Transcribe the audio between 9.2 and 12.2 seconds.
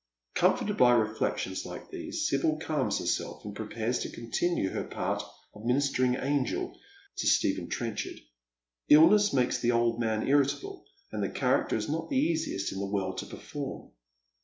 makes the old man irritable, and the chaiacter is not the